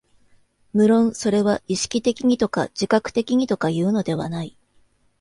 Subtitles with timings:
[0.73, 4.57] 無論それは意識的にとか自覚的にとかいうのではない。